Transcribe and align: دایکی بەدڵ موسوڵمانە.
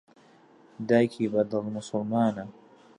دایکی 0.87 1.25
بەدڵ 1.33 1.65
موسوڵمانە. 1.73 2.45